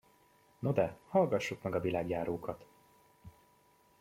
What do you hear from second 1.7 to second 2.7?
a világjárókat!